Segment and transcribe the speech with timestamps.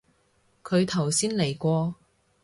[0.63, 1.93] 佢頭先嚟過